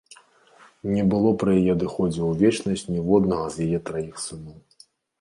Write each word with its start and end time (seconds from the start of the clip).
Не 0.93 1.03
было 1.11 1.33
пры 1.43 1.51
яе 1.59 1.69
адыходзе 1.77 2.21
ў 2.23 2.31
вечнасць 2.41 2.87
ніводнага 2.95 3.45
з 3.57 3.71
яе 3.71 3.85
траіх 3.91 4.15
сыноў. 4.27 4.61